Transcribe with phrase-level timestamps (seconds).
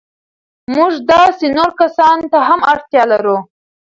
[0.75, 3.37] موږ داسې نورو کسانو ته هم اړتیا لرو.